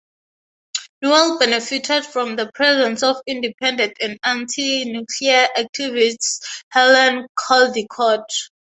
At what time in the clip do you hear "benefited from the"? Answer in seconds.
1.37-2.49